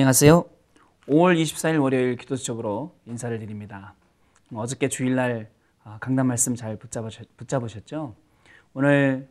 안녕하세요. 0.00 0.46
5월 1.08 1.38
24일 1.42 1.82
월요일 1.82 2.16
기도 2.16 2.34
수첩으로 2.34 2.96
인사를 3.04 3.38
드립니다. 3.38 3.92
어저께 4.50 4.88
주일날 4.88 5.50
아, 5.84 5.98
강단 6.00 6.26
말씀 6.26 6.54
잘 6.54 6.76
붙잡으셨, 6.76 7.86
죠 7.86 8.16
오늘 8.72 9.28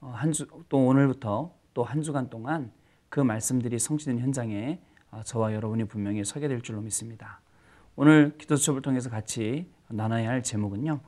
어, 0.00 0.12
한 0.14 0.30
주, 0.30 0.46
또 0.68 0.86
오늘부터 0.86 1.52
또 1.74 1.82
한 1.82 2.02
주간 2.02 2.30
동안 2.30 2.70
그 3.08 3.18
말씀들이 3.18 3.80
성취된 3.80 4.20
현장에 4.20 4.80
아, 5.10 5.24
저와 5.24 5.54
여러분이 5.54 5.86
분명히 5.86 6.24
서게 6.24 6.46
될 6.46 6.62
줄로 6.62 6.80
믿습니다. 6.82 7.40
오늘 7.96 8.36
기도 8.38 8.54
수첩을 8.54 8.80
통해서 8.80 9.10
같이 9.10 9.68
나눠야 9.88 10.28
할 10.28 10.44
제목은요. 10.44 11.00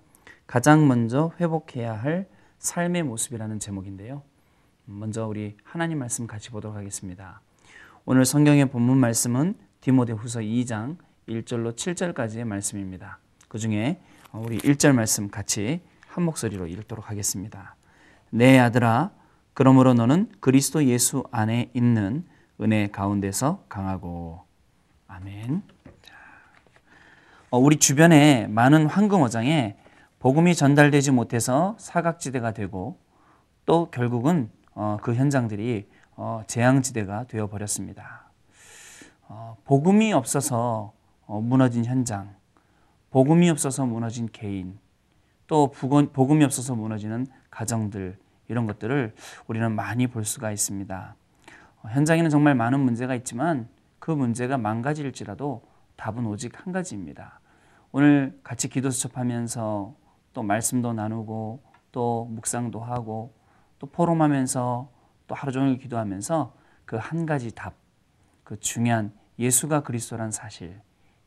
가장 0.49 0.89
먼저 0.89 1.31
회복해야 1.39 1.93
할 1.93 2.29
삶의 2.59 3.05
모습이라는 3.05 3.61
제목인데요. 3.61 4.25
먼저 4.87 5.25
우리 5.25 5.57
하나님 5.63 6.01
말씀 6.01 6.27
같이 6.27 6.51
보도록 6.51 6.77
하겠습니다. 6.77 7.41
오늘 8.07 8.27
성경의 8.27 8.67
본문 8.67 8.99
말씀은 8.99 9.55
디모데후서 9.81 10.41
2장 10.41 10.99
1절로 11.27 11.75
7절까지의 11.75 12.45
말씀입니다. 12.45 13.19
그 13.49 13.59
중에 13.59 13.99
우리 14.35 14.59
1절 14.59 14.93
말씀 14.93 15.31
같이 15.31 15.81
한 16.07 16.25
목소리로 16.25 16.67
읽도록 16.67 17.09
하겠습니다. 17.09 17.77
내 18.29 18.59
아들아 18.59 19.11
그러므로 19.55 19.95
너는 19.95 20.31
그리스도 20.41 20.85
예수 20.85 21.25
안에 21.31 21.71
있는 21.73 22.27
은혜 22.61 22.89
가운데서 22.89 23.65
강하고 23.71 24.43
아멘. 25.09 25.63
어, 27.49 27.59
우리 27.59 27.77
주변에 27.77 28.49
많은 28.49 28.85
황금어장에 28.85 29.79
복음이 30.19 30.55
전달되지 30.55 31.11
못해서 31.11 31.75
사각지대가 31.79 32.53
되고 32.53 32.99
또 33.65 33.91
결국은 33.91 34.51
어, 34.75 34.99
그 35.01 35.15
현장들이 35.15 35.89
어, 36.17 36.43
재앙지대가 36.47 37.25
되어 37.25 37.49
버렸습니다. 37.49 38.31
어, 39.29 39.57
복음이 39.65 40.13
없어서 40.13 40.93
어, 41.27 41.41
무너진 41.41 41.85
현장, 41.85 42.35
복음이 43.11 43.49
없어서 43.51 43.87
무너진 43.87 44.29
개인, 44.31 44.79
또 45.47 45.71
복음이 45.71 46.45
없어서 46.45 46.75
무너지는 46.75 47.27
가정들 47.51 48.19
이런 48.49 48.67
것들을 48.67 49.15
우리는 49.47 49.73
많이 49.73 50.07
볼 50.07 50.25
수가 50.25 50.53
있습니다. 50.53 51.17
어, 51.83 51.89
현장에는 51.89 52.31
정말 52.31 52.55
많은 52.55 52.81
문제가 52.81 53.15
있지만 53.15 53.69
그 53.99 54.11
문제가 54.11 54.59
망가질지라도 54.59 55.63
답은 55.97 56.27
오직 56.27 56.65
한 56.65 56.73
가지입니다. 56.73 57.41
오늘 57.91 58.39
같이 58.43 58.69
기도 58.69 58.91
수첩하면서 58.91 59.95
또 60.33 60.43
말씀도 60.43 60.93
나누고 60.93 61.63
또 61.93 62.25
묵상도 62.31 62.81
하고 62.81 63.33
또 63.79 63.87
포럼하면서 63.87 64.94
또 65.27 65.35
하루 65.35 65.53
종일 65.53 65.79
기도하면서 65.79 66.55
그 66.85 66.97
한 66.97 67.27
가지 67.27 67.55
답, 67.55 67.75
그 68.43 68.59
중요한 68.61 69.13
예수가 69.39 69.83
그리스도란 69.83 70.31
사실, 70.31 70.81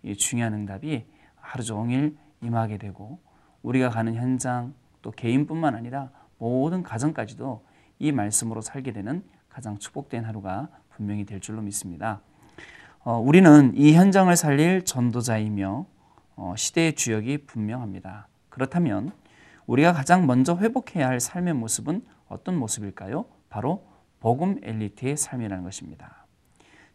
이 0.03 0.15
중요한 0.15 0.53
응답이 0.53 1.05
하루 1.35 1.63
종일 1.63 2.17
임하게 2.41 2.77
되고 2.77 3.19
우리가 3.63 3.89
가는 3.89 4.13
현장 4.13 4.73
또 5.01 5.11
개인뿐만 5.11 5.75
아니라 5.75 6.11
모든 6.37 6.83
가정까지도 6.83 7.65
이 7.99 8.11
말씀으로 8.11 8.61
살게 8.61 8.93
되는 8.93 9.23
가장 9.49 9.79
축복된 9.79 10.23
하루가 10.23 10.69
분명히 10.89 11.25
될 11.25 11.39
줄로 11.39 11.61
믿습니다. 11.61 12.21
어, 13.03 13.17
우리는 13.17 13.73
이 13.75 13.93
현장을 13.93 14.35
살릴 14.35 14.85
전도자이며 14.85 15.85
어, 16.35 16.53
시대의 16.55 16.93
주역이 16.93 17.45
분명합니다. 17.45 18.27
그렇다면 18.49 19.11
우리가 19.65 19.93
가장 19.93 20.27
먼저 20.27 20.55
회복해야 20.57 21.07
할 21.07 21.19
삶의 21.19 21.55
모습은 21.55 22.05
어떤 22.27 22.57
모습일까요? 22.57 23.25
바로 23.57 23.87
복음 24.19 24.59
엘리트의 24.61 25.17
삶이라는 25.17 25.63
것입니다. 25.63 26.27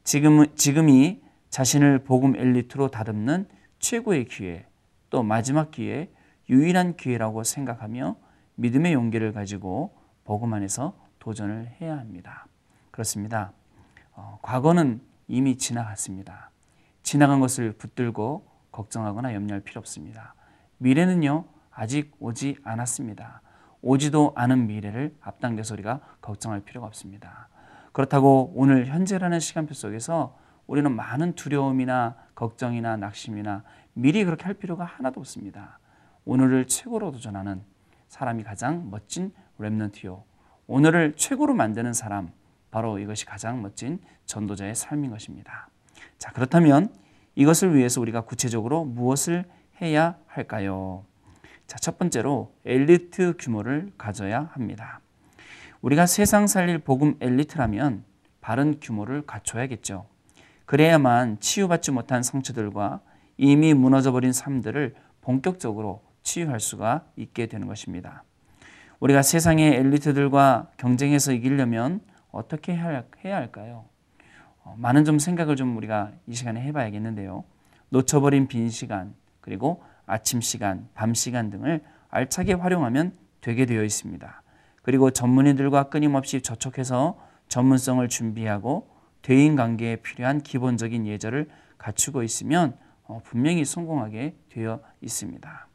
지금, 0.05 0.55
지금이 0.55 1.21
자신을 1.51 2.05
복음 2.05 2.37
엘리트로 2.37 2.87
다듬는 2.87 3.49
최고의 3.81 4.27
기회, 4.27 4.65
또 5.11 5.25
마지막 5.25 5.73
기회, 5.73 6.09
유일한 6.49 6.97
기회라고 6.97 7.43
생각하며 7.43 8.15
믿음의 8.55 8.93
용기를 8.93 9.33
가지고 9.33 9.99
복음 10.23 10.55
안에서 10.55 10.97
도전을 11.19 11.69
해야 11.81 11.99
합니다. 11.99 12.47
그렇습니다. 12.93 13.53
어, 14.13 14.39
과거는 14.43 15.01
이미 15.27 15.57
지나갔습니다. 15.57 16.53
지나간 17.03 17.41
것을 17.41 17.73
붙들고 17.73 18.47
걱정하거나 18.71 19.35
염려할 19.35 19.63
필요 19.63 19.81
없습니다. 19.81 20.37
미래는요, 20.79 21.45
아직 21.73 22.15
오지 22.21 22.59
않았습니다. 22.63 23.43
오지도 23.83 24.33
않은 24.37 24.67
미래를 24.69 25.17
앞당겨서 25.21 25.75
우리가 25.75 26.01
걱정할 26.21 26.61
필요가 26.61 26.87
없습니다. 26.87 27.49
그렇다고 27.93 28.53
오늘 28.55 28.87
현재라는 28.87 29.41
시간표 29.41 29.75
속에서 29.75 30.39
우리는 30.67 30.91
많은 30.91 31.35
두려움이나 31.35 32.17
걱정이나 32.35 32.97
낙심이나 32.97 33.65
미리 33.93 34.25
그렇게 34.25 34.45
할 34.45 34.55
필요가 34.55 34.85
하나도 34.85 35.21
없습니다. 35.21 35.79
오늘을 36.25 36.67
최고로 36.67 37.11
도전하는 37.13 37.63
사람이 38.09 38.45
가장 38.45 38.91
멋진 38.91 39.33
랩넌트요. 39.59 40.23
오늘을 40.67 41.15
최고로 41.17 41.55
만드는 41.55 41.93
사람, 41.93 42.33
바로 42.71 42.99
이것이 42.99 43.27
가장 43.27 43.61
멋진 43.61 44.01
전도자의 44.25 44.75
삶인 44.75 45.11
것입니다. 45.11 45.69
자, 46.19 46.33
그렇다면 46.33 46.95
이것을 47.35 47.75
위해서 47.75 48.01
우리가 48.01 48.23
구체적으로 48.23 48.85
무엇을 48.85 49.45
해야 49.81 50.17
할까요? 50.27 51.05
자, 51.73 51.79
첫 51.79 51.97
번째로 51.97 52.53
엘리트 52.67 53.37
규모를 53.39 53.93
가져야 53.97 54.51
합니다. 54.53 55.01
우리가 55.81 56.05
세상 56.05 56.47
살릴 56.47 56.81
복음 56.81 57.15
엘리트라면 57.19 58.05
바른 58.43 58.79
규모를 58.79 59.23
갖춰야겠죠. 59.23 60.05
그래야만 60.67 61.41
치유받지 61.41 61.93
못한 61.93 62.23
상처들과 62.23 63.01
이미 63.39 63.73
무너져버린 63.73 64.35
삶들을 64.35 64.95
본격적으로 65.23 66.03
치유할 66.23 66.61
수가 66.61 67.07
있게 67.17 67.47
되는 67.47 67.67
것입니다. 67.67 68.23
우리가 69.01 69.23
세상의 69.23 69.77
엘리트들과 69.77 70.73
경쟁해서 70.77 71.33
이기려면 71.33 72.03
어떻게 72.33 72.77
해야 72.77 73.07
할까요? 73.25 73.87
어, 74.63 74.75
많은 74.77 75.07
좀 75.07 75.19
생각을 75.19 75.57
좀 75.57 75.75
우리가 75.79 76.13
이 76.27 76.35
시간에 76.35 76.61
해봐야겠는데요. 76.61 77.45
놓쳐버린 77.89 78.47
빈 78.47 78.69
시간, 78.69 79.15
그리고 79.41 79.83
아침 80.07 80.41
시간, 80.41 80.89
밤 80.95 81.15
시간 81.15 81.51
등을 81.51 81.83
알차게 82.11 82.55
활용하면 82.55 83.17
되게 83.41 83.67
되어 83.67 83.83
있습니다. 83.83 84.43
그리고 84.83 85.11
전문의들과 85.11 85.85
끊임없이 85.85 86.43
접촉해서 86.43 87.19
전문성을 87.49 88.07
준비하고 88.09 88.89
대인 89.23 89.57
관계에 89.57 89.97
필요한 89.97 90.41
기본적인 90.41 91.07
예절을 91.07 91.49
갖추고 91.79 92.23
있으면 92.23 92.77
어, 93.05 93.21
분명히 93.25 93.65
성공하게 93.65 94.37
되어 94.49 94.81
있습니다. 95.01 95.69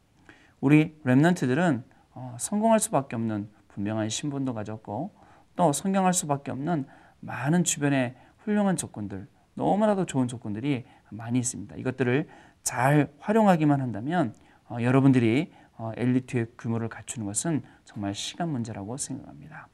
우리 0.60 0.98
랩런트들은 1.04 1.82
어, 2.12 2.36
성공할 2.38 2.80
수밖에 2.80 3.16
없는 3.16 3.48
분명한 3.68 4.08
신분도 4.08 4.54
가졌고 4.54 5.14
또 5.56 5.72
성경할 5.72 6.12
수밖에 6.12 6.50
없는 6.50 6.86
많은 7.20 7.64
주변의 7.64 8.16
훌륭한 8.38 8.76
조건들, 8.76 9.28
너무나도 9.54 10.06
좋은 10.06 10.28
조건들이 10.28 10.84
많이 11.10 11.38
있습니다. 11.38 11.76
이것들을 11.76 12.28
잘 12.68 13.10
활용하기만 13.20 13.80
한다면 13.80 14.34
어, 14.68 14.76
여러분들이 14.82 15.50
어, 15.78 15.92
엘리트의 15.96 16.48
규모를 16.58 16.90
갖추는 16.90 17.26
것은 17.26 17.62
정말 17.86 18.14
시간 18.14 18.50
문제라고 18.50 18.98
생각합니다. 18.98 19.68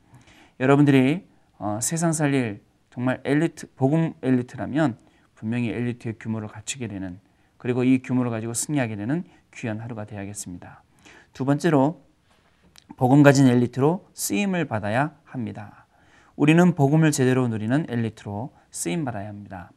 여러분들이 0.60 1.26
어, 1.58 1.80
세상 1.82 2.12
살릴 2.12 2.62
정말 2.90 3.20
엘리트, 3.24 3.74
복음 3.74 4.14
엘리트라면 4.22 4.96
분명히 5.34 5.70
엘리트의 5.70 6.18
규모를 6.20 6.46
갖추게 6.46 6.86
되는 6.86 7.18
그리고 7.56 7.82
이 7.82 8.00
규모를 8.00 8.30
가지고 8.30 8.54
승리하게 8.54 8.94
되는 8.94 9.24
귀한 9.52 9.80
하루가 9.80 10.04
되어야겠습니다. 10.04 10.84
두 11.32 11.44
번째로 11.44 12.00
복음 12.96 13.24
가진 13.24 13.48
엘리트로 13.48 14.08
쓰임을 14.14 14.66
받아야 14.66 15.16
합니다. 15.24 15.88
우리는 16.36 16.76
복음을 16.76 17.10
제대로 17.10 17.48
누리는 17.48 17.86
엘리트로 17.88 18.54
쓰임 18.70 19.04
받아야 19.04 19.28
합니다. 19.30 19.72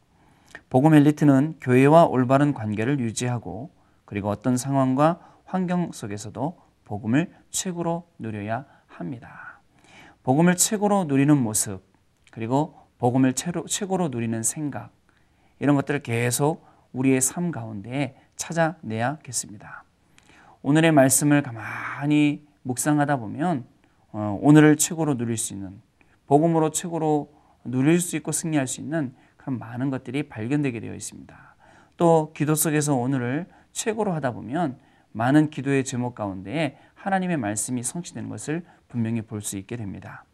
복음 0.69 0.93
엘리트는 0.93 1.55
교회와 1.61 2.05
올바른 2.05 2.53
관계를 2.53 2.99
유지하고 2.99 3.71
그리고 4.05 4.29
어떤 4.29 4.57
상황과 4.57 5.19
환경 5.45 5.91
속에서도 5.91 6.57
복음을 6.85 7.33
최고로 7.49 8.07
누려야 8.19 8.65
합니다. 8.87 9.61
복음을 10.23 10.55
최고로 10.55 11.05
누리는 11.05 11.37
모습, 11.37 11.81
그리고 12.31 12.75
복음을 12.97 13.33
최고로 13.33 14.09
누리는 14.09 14.43
생각, 14.43 14.91
이런 15.59 15.75
것들을 15.75 16.01
계속 16.01 16.65
우리의 16.93 17.21
삶 17.21 17.51
가운데 17.51 18.17
찾아내야겠습니다. 18.35 19.83
오늘의 20.61 20.91
말씀을 20.91 21.43
가만히 21.43 22.45
묵상하다 22.63 23.17
보면 23.17 23.65
어, 24.11 24.37
오늘을 24.41 24.77
최고로 24.77 25.17
누릴 25.17 25.37
수 25.37 25.53
있는 25.53 25.81
복음으로 26.27 26.71
최고로 26.71 27.31
누릴 27.63 27.99
수 27.99 28.15
있고 28.17 28.31
승리할 28.31 28.67
수 28.67 28.81
있는 28.81 29.13
그런 29.47 29.59
많은 29.59 29.89
것들이 29.89 30.23
발견되게 30.23 30.81
되어 30.81 30.93
있습니다. 30.93 31.55
또 31.95 32.33
기도 32.35 32.53
속에서 32.53 32.95
오늘을 32.95 33.45
최고로 33.71 34.11
하다 34.11 34.33
보면 34.33 34.77
많은 35.13 35.49
기도의 35.49 35.85
제목 35.85 36.15
가운데 36.15 36.77
하나님의 36.95 37.37
말씀이 37.37 37.81
성취되는 37.81 38.27
것을 38.27 38.65
분명히 38.89 39.21
볼 39.21 39.41
수 39.41 39.57
있게 39.57 39.77
됩니다. 39.77 40.25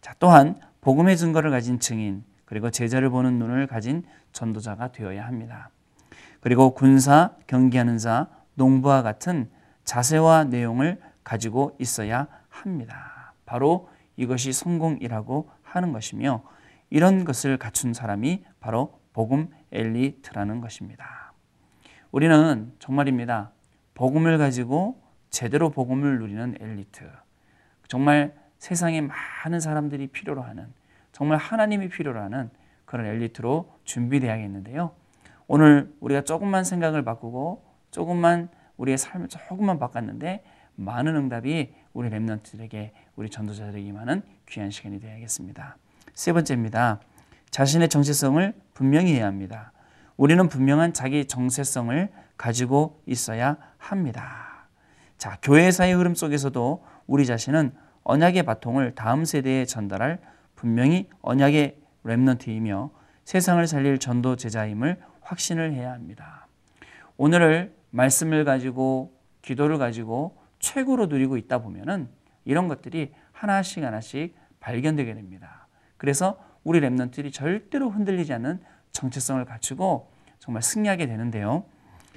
자, 0.00 0.14
또한 0.18 0.58
복음의 0.80 1.18
증거를 1.18 1.50
가진 1.50 1.78
증인, 1.78 2.24
그리고 2.46 2.70
제자를 2.70 3.10
보는 3.10 3.38
눈을 3.38 3.66
가진 3.66 4.02
전도자가 4.32 4.92
되어야 4.92 5.26
합니다. 5.26 5.68
그리고 6.40 6.72
군사, 6.72 7.32
경기하는 7.46 7.98
자, 7.98 8.28
농부와 8.54 9.02
같은 9.02 9.50
자세와 9.84 10.44
내용을 10.44 10.98
가지고 11.22 11.76
있어야 11.78 12.28
합니다. 12.48 13.34
바로 13.44 13.90
이것이 14.16 14.54
성공이라고 14.54 15.50
하는 15.62 15.92
것이며 15.92 16.42
이런 16.90 17.24
것을 17.24 17.56
갖춘 17.58 17.92
사람이 17.92 18.44
바로 18.60 19.00
복음 19.12 19.48
엘리트라는 19.72 20.60
것입니다. 20.60 21.32
우리는 22.10 22.72
정말입니다. 22.78 23.52
복음을 23.94 24.38
가지고 24.38 25.00
제대로 25.30 25.70
복음을 25.70 26.18
누리는 26.18 26.56
엘리트. 26.60 27.10
정말 27.88 28.34
세상에 28.58 29.00
많은 29.00 29.60
사람들이 29.60 30.08
필요로 30.08 30.42
하는 30.42 30.72
정말 31.12 31.38
하나님이 31.38 31.88
필요로 31.88 32.20
하는 32.20 32.50
그런 32.84 33.06
엘리트로 33.06 33.72
준비되어야겠는데요. 33.84 34.92
오늘 35.46 35.94
우리가 36.00 36.22
조금만 36.22 36.64
생각을 36.64 37.04
바꾸고 37.04 37.64
조금만 37.90 38.48
우리의 38.76 38.98
삶을 38.98 39.28
조금만 39.28 39.78
바꿨는데 39.78 40.44
많은 40.76 41.14
응답이 41.14 41.74
우리 41.92 42.10
랩런트들에게 42.10 42.90
우리 43.16 43.30
전도자들에게만은 43.30 44.22
귀한 44.48 44.70
시간이 44.70 45.00
되어야겠습니다. 45.00 45.76
세 46.14 46.32
번째입니다. 46.32 47.00
자신의 47.50 47.88
정체성을 47.88 48.54
분명히 48.72 49.14
해야 49.14 49.26
합니다. 49.26 49.72
우리는 50.16 50.48
분명한 50.48 50.92
자기 50.92 51.26
정체성을 51.26 52.08
가지고 52.36 53.02
있어야 53.06 53.56
합니다. 53.78 54.68
자, 55.18 55.38
교회사의 55.42 55.94
흐름 55.94 56.14
속에서도 56.14 56.84
우리 57.06 57.26
자신은 57.26 57.72
언약의 58.04 58.44
바통을 58.44 58.94
다음 58.94 59.24
세대에 59.24 59.64
전달할 59.64 60.20
분명히 60.54 61.08
언약의 61.22 61.78
랩런트이며 62.04 62.90
세상을 63.24 63.66
살릴 63.66 63.98
전도 63.98 64.36
제자임을 64.36 65.00
확신을 65.20 65.72
해야 65.72 65.92
합니다. 65.92 66.46
오늘을 67.16 67.74
말씀을 67.90 68.44
가지고 68.44 69.18
기도를 69.42 69.78
가지고 69.78 70.38
최고로 70.58 71.06
누리고 71.06 71.36
있다 71.36 71.58
보면은 71.58 72.08
이런 72.44 72.68
것들이 72.68 73.12
하나씩 73.32 73.82
하나씩 73.82 74.36
발견되게 74.60 75.14
됩니다. 75.14 75.63
그래서 75.96 76.38
우리 76.62 76.80
Remnant들이 76.80 77.32
절대로 77.32 77.90
흔들리지 77.90 78.32
않는 78.34 78.60
정체성을 78.92 79.44
갖추고 79.44 80.10
정말 80.38 80.62
승리하게 80.62 81.06
되는데요. 81.06 81.64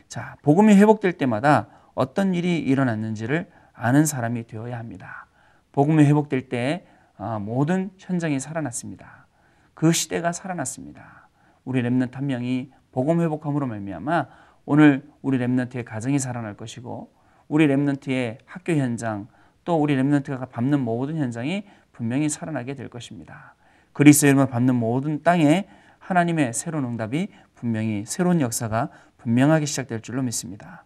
자, 0.08 0.36
복음이 0.42 0.76
회복될 0.76 1.14
때마다 1.14 1.68
어떤 1.96 2.34
일이 2.34 2.60
일어났는지를 2.60 3.50
아는 3.74 4.06
사람이 4.06 4.48
되어야 4.48 4.78
합니다. 4.78 5.28
복음이 5.72 6.04
회복될 6.06 6.50
때 6.50 6.88
아, 7.18 7.40
모든 7.40 7.92
현장이 7.98 8.40
살아났습니다. 8.40 9.28
그 9.74 9.92
시대가 9.92 10.32
살아났습니다. 10.32 11.30
우리 11.66 11.82
Remnant 11.82 12.14
한 12.14 12.28
명이 12.28 12.72
복음 12.92 13.22
회복함으로 13.22 13.68
말미암아 13.68 14.28
오늘 14.66 15.10
우리 15.22 15.38
Remnant의 15.38 15.86
가정이 15.86 16.20
살아날 16.20 16.56
것이고 16.56 17.12
우리 17.48 17.68
랩런트의 17.68 18.40
학교 18.46 18.74
현장 18.74 19.28
또 19.64 19.82
우리 19.82 19.96
랩런트가 19.96 20.50
밟는 20.50 20.80
모든 20.80 21.18
현장이 21.18 21.66
분명히 21.92 22.30
살아나게 22.30 22.76
될 22.76 22.90
것입니다. 22.90 23.56
그리스도의 23.98 24.30
이름을 24.30 24.46
밟는 24.50 24.76
모든 24.76 25.24
땅에 25.24 25.68
하나님의 25.98 26.54
새로운 26.54 26.86
응답이 26.86 27.30
분명히 27.56 28.04
새로운 28.06 28.42
역사가 28.42 28.92
분명하게 29.18 29.66
시작될 29.66 30.02
줄로 30.02 30.22
믿습니다. 30.22 30.86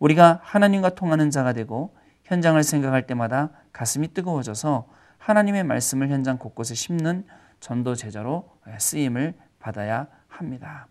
우리가 0.00 0.40
하나님과 0.42 0.96
통하는 0.96 1.30
자가 1.30 1.52
되고 1.52 1.94
현장을 2.24 2.60
생각할 2.60 3.06
때마다 3.06 3.50
가슴이 3.72 4.12
뜨거워져서 4.12 4.88
하나님의 5.18 5.62
말씀을 5.62 6.08
현장 6.08 6.36
곳곳에 6.36 6.74
심는 6.74 7.26
전도 7.60 7.94
제자로 7.94 8.50
쓰임을 8.76 9.34
받아야 9.60 10.08
합니다. 10.26 10.88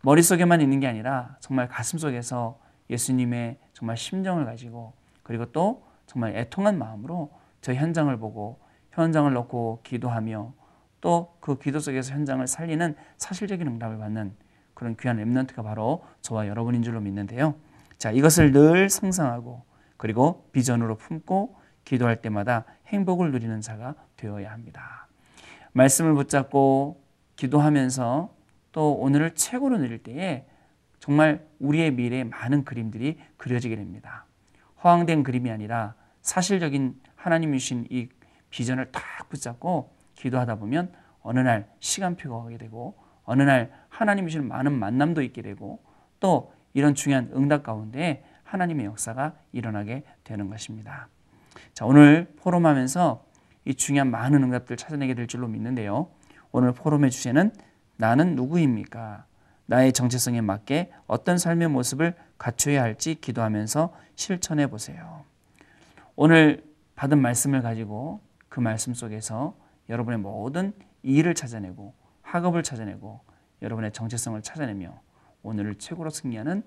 머릿속에만 0.00 0.62
있는 0.62 0.80
게 0.80 0.86
아니라 0.86 1.36
정말 1.40 1.68
가슴 1.68 1.98
속에서 1.98 2.58
예수님의 2.88 3.58
정말 3.74 3.98
심정을 3.98 4.46
가지고 4.46 4.94
그리고 5.22 5.44
또 5.52 5.84
정말 6.06 6.34
애통한 6.34 6.78
마음으로 6.78 7.30
저 7.60 7.74
현장을 7.74 8.16
보고 8.16 8.58
현장을 8.92 9.30
놓고 9.34 9.80
기도하며 9.82 10.63
또 11.04 11.36
그 11.44 11.58
기도 11.58 11.78
속에서 11.78 12.14
현장을 12.14 12.46
살리는 12.46 12.96
사실적인 13.18 13.66
응답을 13.66 13.98
받는 13.98 14.34
그런 14.72 14.96
귀한 14.96 15.18
랩런트가 15.18 15.62
바로 15.62 16.02
저와 16.22 16.48
여러분인 16.48 16.82
줄로 16.82 17.02
믿는데요. 17.02 17.54
자, 17.98 18.10
이것을 18.10 18.52
늘 18.52 18.88
상상하고 18.88 19.62
그리고 19.98 20.48
비전으로 20.52 20.96
품고 20.96 21.56
기도할 21.84 22.22
때마다 22.22 22.64
행복을 22.86 23.30
누리는 23.32 23.60
자가 23.60 23.94
되어야 24.16 24.50
합니다. 24.50 25.06
말씀을 25.72 26.14
붙잡고 26.14 27.04
기도하면서 27.36 28.34
또 28.72 28.94
오늘을 28.94 29.34
최고로 29.34 29.76
누릴 29.76 30.02
때에 30.02 30.46
정말 30.98 31.46
우리의 31.58 31.90
미래에 31.90 32.24
많은 32.24 32.64
그림들이 32.64 33.18
그려지게 33.36 33.76
됩니다. 33.76 34.24
허황된 34.82 35.22
그림이 35.22 35.50
아니라 35.50 35.94
사실적인 36.22 36.98
하나님이 37.16 37.58
주신 37.58 37.86
이 37.90 38.08
비전을 38.48 38.90
딱 38.92 39.28
붙잡고 39.28 39.93
기도하다 40.14 40.56
보면 40.56 40.92
어느 41.22 41.40
날 41.40 41.68
시간표가 41.80 42.36
오게 42.36 42.58
되고 42.58 42.96
어느 43.24 43.42
날 43.42 43.72
하나님이 43.88 44.30
주신 44.30 44.48
많은 44.48 44.72
만남도 44.72 45.22
있게 45.22 45.42
되고 45.42 45.82
또 46.20 46.52
이런 46.72 46.94
중요한 46.94 47.30
응답 47.34 47.62
가운데 47.62 48.24
하나님의 48.42 48.86
역사가 48.86 49.34
일어나게 49.52 50.04
되는 50.22 50.48
것입니다. 50.48 51.08
자, 51.72 51.86
오늘 51.86 52.32
포럼하면서 52.36 53.24
이 53.64 53.74
중요한 53.74 54.10
많은 54.10 54.42
응답들을 54.42 54.76
찾아내게 54.76 55.14
될 55.14 55.26
줄로 55.26 55.48
믿는데요. 55.48 56.08
오늘 56.52 56.72
포럼의 56.72 57.10
주제는 57.10 57.52
나는 57.96 58.34
누구입니까? 58.34 59.24
나의 59.66 59.92
정체성에 59.92 60.40
맞게 60.42 60.92
어떤 61.06 61.38
삶의 61.38 61.68
모습을 61.68 62.14
갖춰야 62.36 62.82
할지 62.82 63.14
기도하면서 63.14 63.94
실천해 64.14 64.66
보세요. 64.66 65.24
오늘 66.16 66.64
받은 66.96 67.20
말씀을 67.20 67.62
가지고 67.62 68.20
그 68.48 68.60
말씀 68.60 68.94
속에서 68.94 69.56
여러분의 69.88 70.18
모든 70.18 70.72
일을 71.02 71.34
찾아내고 71.34 71.94
학업을 72.22 72.62
찾아내고 72.62 73.20
여러분의 73.62 73.92
정체성을 73.92 74.40
찾아내며 74.42 75.00
오늘을 75.42 75.76
최고로 75.76 76.10
승리하는 76.10 76.62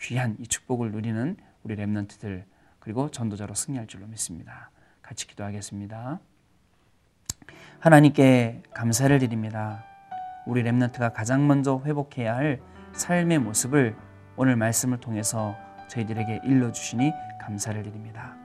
귀한 0.00 0.36
이 0.38 0.46
축복을 0.46 0.92
누리는 0.92 1.36
우리 1.62 1.76
랩런트들 1.76 2.44
그리고 2.78 3.10
전도자로 3.10 3.54
승리할 3.54 3.86
줄로 3.86 4.06
믿습니다. 4.06 4.70
같이 5.02 5.26
기도하겠습니다. 5.26 6.20
하나님께 7.80 8.62
감사를 8.72 9.18
드립니다. 9.18 9.84
우리 10.46 10.62
랩런트가 10.62 11.12
가장 11.12 11.46
먼저 11.46 11.82
회복해야 11.84 12.36
할 12.36 12.60
삶의 12.92 13.38
모습을 13.40 13.96
오늘 14.36 14.56
말씀을 14.56 14.98
통해서 14.98 15.56
저희들에게 15.88 16.40
일러주시니 16.44 17.12
감사를 17.40 17.82
드립니다. 17.82 18.36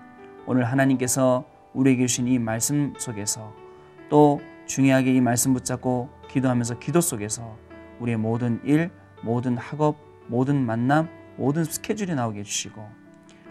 오늘 0.45 0.65
하나님께서 0.65 1.45
우리에게 1.73 2.07
주신 2.07 2.27
이 2.27 2.39
말씀 2.39 2.93
속에서 2.97 3.64
또 4.09 4.41
중요하게 4.65 5.13
이 5.13 5.21
말씀 5.21 5.53
붙잡고 5.53 6.09
기도하면서 6.29 6.79
기도 6.79 7.01
속에서 7.01 7.57
우리의 7.99 8.17
모든 8.17 8.59
일, 8.63 8.91
모든 9.21 9.57
학업, 9.57 9.97
모든 10.27 10.65
만남, 10.65 11.09
모든 11.37 11.63
스케줄이 11.63 12.13
나오게 12.13 12.39
해주시고 12.39 12.85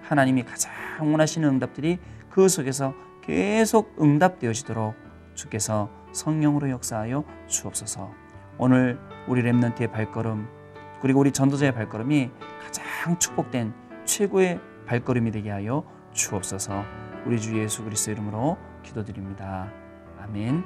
하나님이 0.03 0.45
가장 0.45 0.73
원하시는 1.01 1.49
응답들이 1.49 1.99
그 2.31 2.49
속에서 2.49 2.95
계속 3.23 3.97
응답되어지도록 4.01 4.95
주께서 5.35 5.91
성령으로 6.13 6.71
역사하여 6.71 7.25
주옵소서. 7.47 8.13
오늘 8.59 8.99
우리 9.27 9.43
렘넌트의 9.43 9.91
발걸음 9.91 10.47
그리고 11.01 11.21
우리 11.21 11.33
전도자의 11.33 11.73
발걸음이 11.73 12.31
가장 12.63 13.19
축복된 13.19 13.75
최고의 14.05 14.61
발걸음이 14.87 15.31
되게 15.31 15.51
하여 15.51 15.85
주옵소서. 16.13 16.85
우리 17.27 17.41
주 17.41 17.59
예수 17.59 17.83
그리스도 17.83 18.13
이름으로 18.13 18.59
기도드립니다. 18.83 19.84
아멘. 20.25 20.65